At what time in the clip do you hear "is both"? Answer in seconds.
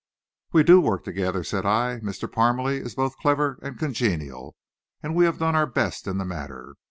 2.83-3.17